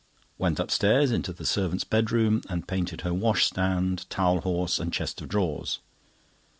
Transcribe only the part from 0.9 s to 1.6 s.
into the